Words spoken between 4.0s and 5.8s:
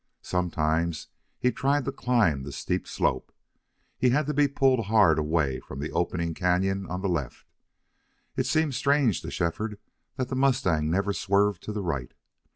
had to be pulled hard away from